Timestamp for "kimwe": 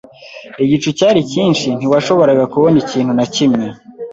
3.33-3.65